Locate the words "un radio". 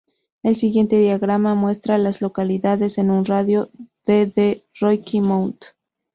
3.11-3.69